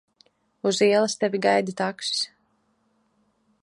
[0.69, 2.25] Uz ielas tevi gaida taksis.